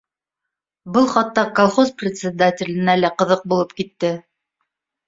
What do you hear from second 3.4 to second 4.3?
булып китте